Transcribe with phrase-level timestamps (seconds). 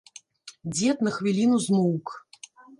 [0.77, 2.07] Дзед на хвіліну змоўк.